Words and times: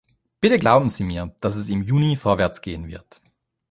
Bitte 0.39 0.57
glauben 0.57 0.89
Sie 0.89 1.03
mir, 1.03 1.35
dass 1.41 1.55
es 1.55 1.69
im 1.69 1.83
Juni 1.83 2.15
vorwärts 2.15 2.61
gehen 2.63 2.87
wird. 2.87 3.21